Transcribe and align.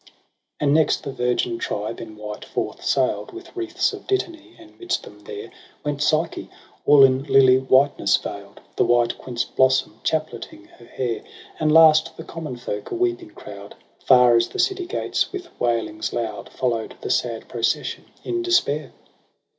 And 0.59 0.73
next 0.73 1.03
the 1.03 1.11
virgin 1.11 1.59
tribe 1.59 2.01
in 2.01 2.17
white 2.17 2.43
forth 2.43 2.83
sail'd. 2.83 3.31
With 3.33 3.55
wreaths 3.55 3.93
of 3.93 4.07
dittany• 4.07 4.55
and 4.59 4.79
""midst 4.79 5.03
them 5.03 5.19
there 5.19 5.51
Went 5.83 6.01
Psyche, 6.01 6.49
all 6.87 7.03
in 7.03 7.21
lily 7.25 7.59
whiteness 7.59 8.17
veil'd. 8.17 8.61
The 8.77 8.83
white 8.83 9.15
Quince 9.19 9.43
blossom 9.43 9.99
chapleting 10.03 10.65
her 10.79 10.85
hair: 10.87 11.21
And 11.59 11.71
last 11.71 12.17
the 12.17 12.23
common 12.23 12.55
folk, 12.57 12.89
a 12.89 12.95
weeping 12.95 13.29
crowd. 13.35 13.75
Far 14.03 14.35
as 14.35 14.47
the 14.47 14.57
city 14.57 14.87
gates 14.87 15.31
with 15.31 15.49
wailings 15.59 16.13
loud 16.13 16.49
FoUow'd 16.49 16.95
the 17.01 17.11
sad 17.11 17.47
procession 17.47 18.05
in 18.23 18.41
despair. 18.41 18.93